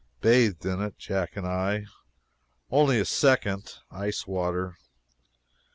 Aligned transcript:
Bathed 0.19 0.65
in 0.65 0.81
it 0.81 0.97
Jack 0.97 1.37
and 1.37 1.45
I. 1.45 1.85
Only 2.71 2.99
a 2.99 3.05
second 3.05 3.71
ice 3.91 4.25
water. 4.25 4.75